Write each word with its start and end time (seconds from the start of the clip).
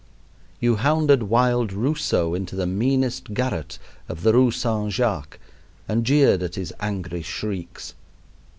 You 0.59 0.77
hounded 0.77 1.21
wild 1.21 1.71
Rousseau 1.71 2.33
into 2.33 2.55
the 2.55 2.65
meanest 2.65 3.35
garret 3.35 3.77
of 4.09 4.23
the 4.23 4.33
Rue 4.33 4.49
St. 4.49 4.91
Jacques 4.91 5.37
and 5.87 6.03
jeered 6.03 6.41
at 6.41 6.55
his 6.55 6.73
angry 6.79 7.21
shrieks. 7.21 7.93